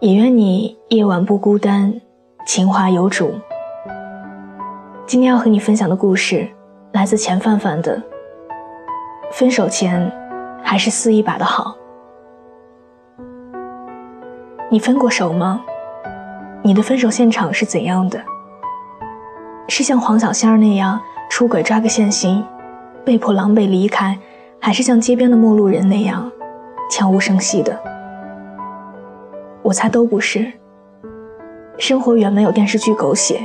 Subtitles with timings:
[0.00, 2.00] 也愿你夜晚不孤单，
[2.46, 3.34] 情话有主。
[5.06, 6.48] 今天要和你分享的故事，
[6.92, 8.02] 来自钱范范的。
[9.30, 10.10] 分手前，
[10.62, 11.76] 还是撕一把的好。
[14.70, 15.60] 你分过手吗？
[16.62, 18.18] 你的分手现场是怎样的？
[19.68, 22.42] 是像黄小仙儿那样出轨抓个现行，
[23.04, 24.18] 被迫狼狈离开，
[24.62, 26.32] 还是像街边的陌路人那样
[26.90, 27.78] 悄无声息的？
[29.70, 30.44] 我猜都不是。
[31.78, 33.40] 生活远没有电视剧狗血，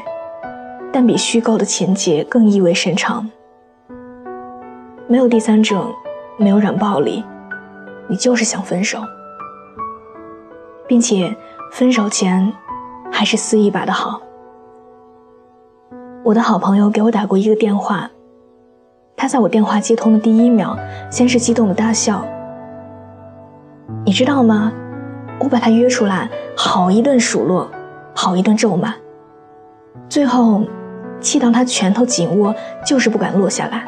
[0.91, 3.29] 但比虚构的情节更意味深长。
[5.07, 5.87] 没有第三者，
[6.37, 7.23] 没有软暴力，
[8.07, 8.97] 你就是想分手，
[10.87, 11.31] 并且
[11.71, 12.51] 分手前
[13.11, 14.19] 还是撕一把的好。
[16.23, 18.09] 我的好朋友给我打过一个电话，
[19.15, 20.75] 他在我电话接通的第一秒，
[21.11, 22.25] 先是激动的大笑。
[24.03, 24.73] 你知道吗？
[25.39, 27.69] 我把他约出来，好一顿数落，
[28.13, 28.93] 好一顿咒骂，
[30.09, 30.63] 最后
[31.19, 32.55] 气到他拳头紧握，
[32.85, 33.83] 就是不敢落下来。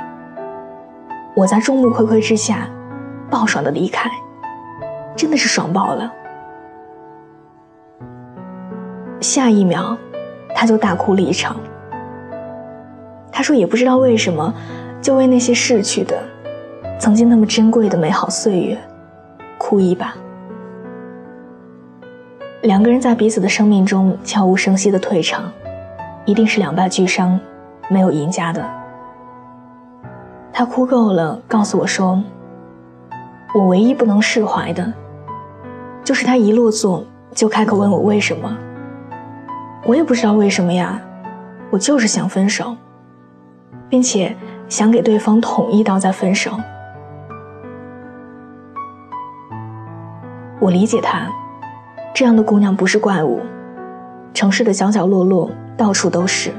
[1.35, 2.67] 我在众目睽睽之下，
[3.29, 4.09] 暴爽的离开，
[5.15, 6.11] 真的是爽爆了。
[9.19, 9.97] 下一秒，
[10.53, 11.55] 他就大哭了一场。
[13.31, 14.53] 他说也不知道为什么，
[15.01, 16.15] 就为那些逝去的、
[16.99, 18.77] 曾经那么珍贵的美好岁月，
[19.57, 20.13] 哭一把。
[22.63, 25.51] 两个人在彼此的生命中悄无声息的退场，
[26.25, 27.39] 一定是两败俱伤，
[27.87, 28.65] 没有赢家的。
[30.51, 32.21] 他哭够了，告诉我说
[33.53, 34.91] ：“我唯一不能释怀的，
[36.03, 38.57] 就是他一落座就开口问我为什么。
[39.85, 40.99] 我也不知道为什么呀，
[41.69, 42.75] 我就是想分手，
[43.87, 44.35] 并且
[44.67, 46.51] 想给对方捅一刀再分手。
[50.59, 51.31] 我理解他。”
[52.17, 53.41] 这样的姑娘不是怪物，
[54.33, 56.51] 城市的角角落落到处都是。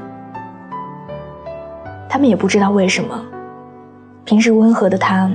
[2.07, 3.25] 他们也不知道为什么，
[4.23, 5.29] 平时温和的他，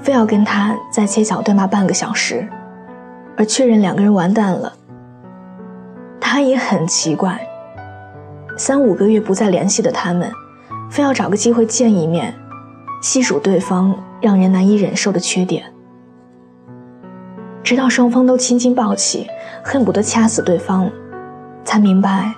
[0.00, 2.44] 非要跟他在街角对骂半个小时，
[3.36, 4.72] 而确认两个人完蛋了。
[6.20, 7.40] 他也很奇怪，
[8.58, 10.28] 三五个月不再联系的他们，
[10.90, 12.34] 非要找个机会见一面，
[13.00, 15.71] 细数对方让人难以忍受的缺点。
[17.62, 19.28] 直到双方都青筋暴起，
[19.62, 20.90] 恨不得掐死对方，
[21.64, 22.34] 才明白，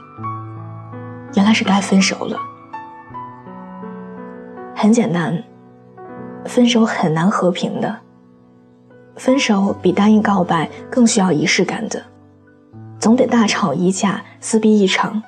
[1.35, 2.39] 原来是该分手了。
[4.75, 5.43] 很简单，
[6.45, 7.97] 分手很难和平的。
[9.17, 12.03] 分手比答应告白更需要仪式感的，
[12.99, 15.23] 总得大吵一架，撕逼一场，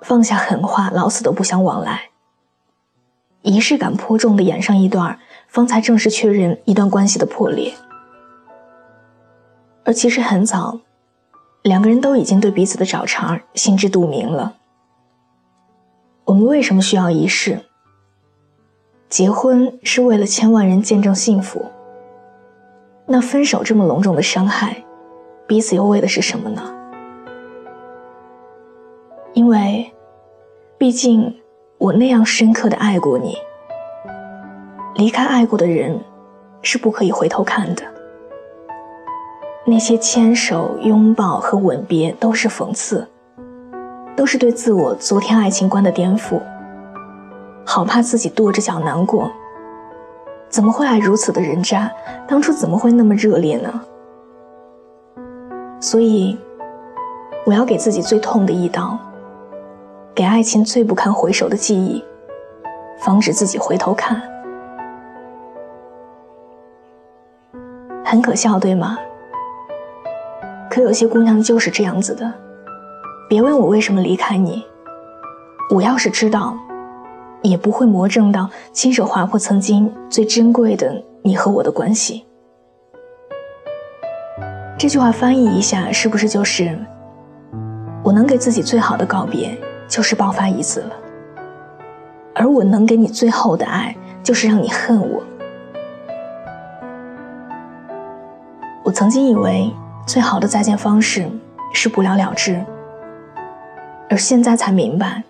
[0.00, 2.00] 放下狠话，老死都不相往来。
[3.42, 7.72] 仪式感颇重的演上一段，方才正式确认一段关系的破裂。
[9.90, 10.78] 而其实很早，
[11.62, 14.54] 两个人都已经对彼此的找茬心知肚明了。
[16.26, 17.58] 我们为什么需要仪式？
[19.08, 21.66] 结婚是为了千万人见证幸福。
[23.04, 24.84] 那分手这么隆重的伤害，
[25.48, 26.72] 彼此又为的是什么呢？
[29.32, 29.92] 因为，
[30.78, 31.36] 毕竟
[31.78, 33.36] 我那样深刻的爱过你。
[34.94, 36.00] 离开爱过的人，
[36.62, 37.82] 是不可以回头看的。
[39.70, 43.06] 那些牵手、拥抱和吻别都是讽刺，
[44.16, 46.42] 都是对自我昨天爱情观的颠覆。
[47.64, 49.30] 好怕自己跺着脚难过。
[50.48, 51.88] 怎么会爱如此的人渣？
[52.26, 53.80] 当初怎么会那么热烈呢？
[55.80, 56.36] 所以，
[57.46, 58.98] 我要给自己最痛的一刀，
[60.12, 62.04] 给爱情最不堪回首的记忆，
[62.98, 64.20] 防止自己回头看。
[68.04, 68.98] 很可笑，对吗？
[70.70, 72.32] 可有些姑娘就是这样子的，
[73.28, 74.64] 别问我为什么离开你，
[75.74, 76.56] 我要是知道，
[77.42, 82.24] 也不会魔怔到亲手划破曾经最珍贵的你和我的关系。
[84.78, 86.78] 这句话翻译一下，是不是就是，
[88.04, 89.58] 我能给自己最好的告别，
[89.88, 90.92] 就是爆发一次了，
[92.32, 95.20] 而我能给你最后的爱，就是让你恨我。
[98.84, 99.68] 我曾经以为。
[100.06, 101.30] 最好的再见方式
[101.72, 102.60] 是不了了之，
[104.08, 105.22] 而现在才明白，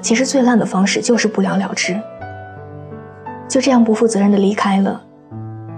[0.00, 2.00] 其实最烂的方式就是不了了之，
[3.46, 5.02] 就这样不负责任的离开了，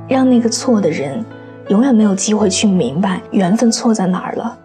[0.09, 1.25] 让那个错的人
[1.69, 4.57] 永远没有机会去明白缘分错在哪儿了，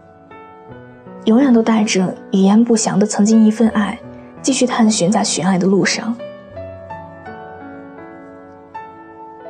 [1.25, 3.97] 永远都带着语言不详的曾经一份爱，
[4.43, 6.15] 继续探寻在寻爱的路上。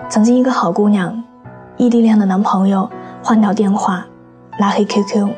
[0.07, 1.21] 曾经一个好姑娘，
[1.75, 2.89] 异地恋的男朋友
[3.21, 4.05] 换掉电话，
[4.59, 5.29] 拉黑 QQ，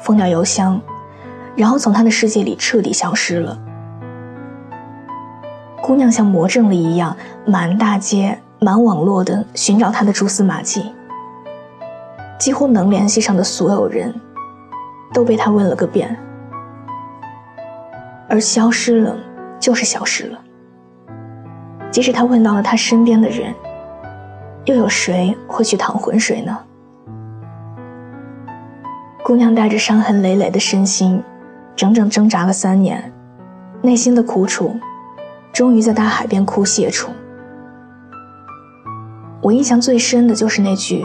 [0.00, 0.80] 封掉邮箱，
[1.56, 3.58] 然后从他的世界里彻底消失了。
[5.82, 10.92] 姑娘像魔怔了一样，满大街、满网络的寻找他的蛛丝马迹，
[12.38, 14.14] 几乎能联系上的所有人，
[15.14, 16.14] 都被他问了个遍。
[18.28, 19.16] 而消失了，
[19.58, 20.38] 就是消失了。
[21.90, 23.54] 即使他问到了他身边的人。
[24.64, 26.58] 又有谁会去淌浑水呢？
[29.28, 31.22] 姑娘带着伤痕累累的身心，
[31.76, 33.12] 整整挣扎了三年，
[33.82, 34.74] 内心的苦楚，
[35.52, 37.10] 终于在大海边哭泄出。
[39.42, 41.04] 我印象最深的就是那句：“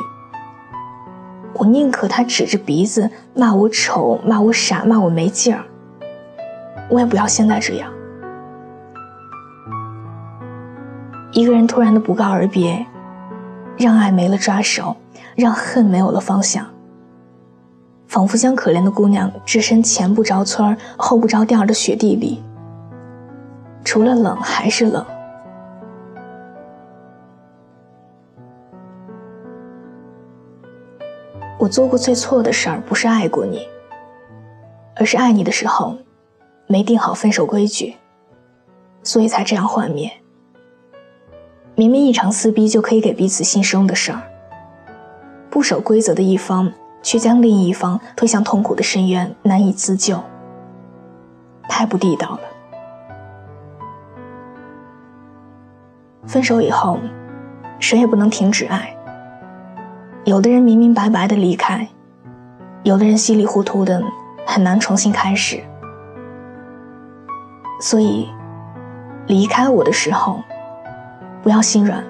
[1.55, 5.65] 我宁可他指着鼻子骂我丑、骂我傻、骂我没劲儿，
[6.89, 7.91] 我也不要现在这样。”
[11.33, 12.85] 一个人突然的不告而别。
[13.75, 14.95] 让爱没了抓手，
[15.35, 16.65] 让恨没有了方向，
[18.13, 22.43] 仿佛将可怜的姑娘置身前不着村后不着店的雪地里，
[23.83, 25.03] 除了冷还是冷。
[31.57, 33.67] 我做过最错的事儿，不是爱过你，
[34.95, 35.97] 而是爱你的时候，
[36.67, 37.95] 没定好分手规矩，
[39.01, 40.11] 所以才这样幻灭。
[41.73, 44.21] 明明一场撕逼就可以给彼此新生的事儿，
[45.49, 46.71] 不守规则的一方
[47.03, 50.19] 却将另一方推向痛苦的深渊，难以自救，
[51.69, 52.39] 太不地道了。
[56.25, 56.97] 分手以后，
[57.79, 58.95] 谁也不能停止爱。
[60.23, 61.87] 有的人明明白白的离开，
[62.81, 64.01] 有的人稀里糊涂的
[64.47, 65.61] 很难重新开始。
[67.79, 68.27] 所以，
[69.27, 70.41] 离开我的时候。
[71.43, 72.01] 不要心软，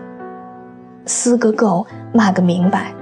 [1.07, 2.93] 撕个够，骂个明白。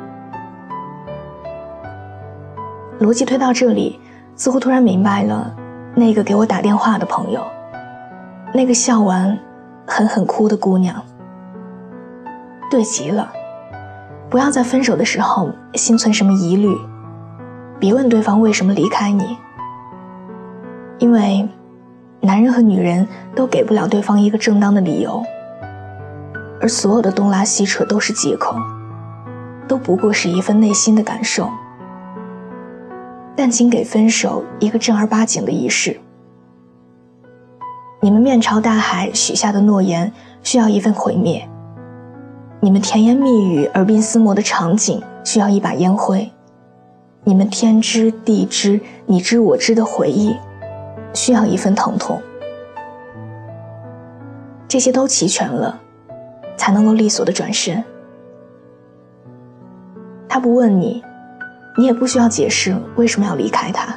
[3.01, 3.99] 逻辑推到这里，
[4.35, 5.51] 似乎突然明白了，
[5.95, 7.43] 那个给我打电话的朋友，
[8.53, 9.35] 那个笑完，
[9.87, 11.03] 狠狠哭的姑娘，
[12.69, 13.33] 对极了。
[14.29, 16.77] 不要在分手的时候心存什么疑虑，
[17.79, 19.35] 别问对方为什么离开你，
[20.99, 21.49] 因为，
[22.19, 25.23] 男人和女人都给不了对方一个正当的理由。
[26.61, 28.55] 而所有的东拉西扯都是借口，
[29.67, 31.49] 都不过是一份内心的感受。
[33.41, 35.99] 但请给分手一个正儿八经的仪式。
[37.99, 41.49] 你们面朝大海许下的诺言需要一份毁灭。
[42.59, 46.31] 你们甜言蜜语、耳鬓厮磨的场景需要一把烟灰。
[47.23, 50.35] 你们天知地知、你知我知的回忆，
[51.11, 52.21] 需要一份疼痛。
[54.67, 55.81] 这些都齐全了。
[56.57, 57.83] 才能够利索的转身。
[60.29, 61.03] 他不问你，
[61.77, 63.95] 你也不需要解释为什么要离开他。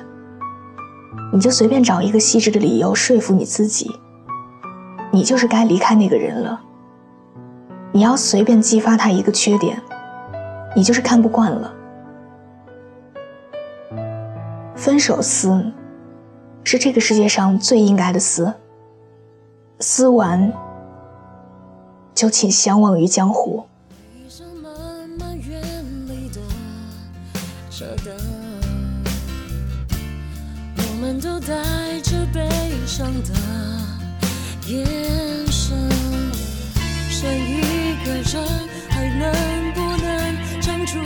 [1.32, 3.90] 你就随便找一个细致的理由说服你自己，
[5.12, 6.60] 你就是该离开那个人了。
[7.92, 9.80] 你要随便激发他一个缺点，
[10.76, 11.74] 你就是看不惯了。
[14.76, 15.72] 分手撕，
[16.62, 18.52] 是这个世界上最应该的撕。
[19.80, 20.52] 撕完。
[22.14, 23.64] 就请相忘于江湖。
[31.40, 32.48] 带着悲
[32.86, 33.30] 伤的
[34.66, 34.86] 眼
[35.50, 35.76] 神，
[37.10, 38.44] 剩一个人，
[38.88, 40.98] 还能不能唱出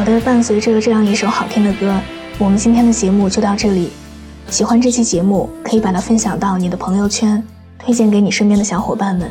[0.00, 1.94] 好的，伴随着这样一首好听的歌，
[2.38, 3.90] 我们今天的节目就到这里。
[4.48, 7.46] 喜欢这期节目，可以把它分享到你的朋友圈，
[7.78, 9.30] 推荐给你身边的小伙伴们。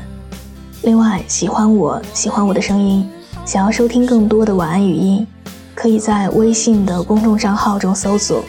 [0.83, 3.09] 另外，喜欢我喜欢我的声音，
[3.45, 5.25] 想要收听更多的晚安语音，
[5.73, 8.43] 可以在微信的公众账号中搜索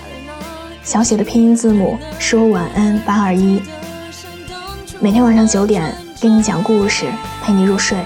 [0.82, 3.62] 小写的拼音字母说晚安八二一，
[5.00, 7.06] 每天晚上九点给你讲故事，
[7.42, 7.96] 陪你入睡。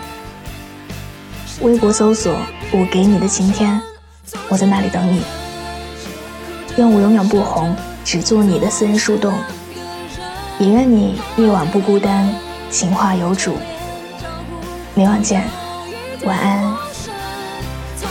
[1.63, 2.33] 微博搜索
[2.71, 3.81] 我给你的晴天，
[4.49, 5.23] 我在那里等你。
[6.77, 9.33] 愿我永远不红，只做你的私人树洞。
[10.59, 12.33] 也愿你夜晚不孤单，
[12.71, 13.57] 情话有主。
[14.95, 15.45] 明晚见，
[16.25, 16.75] 晚安。
[17.97, 18.11] 从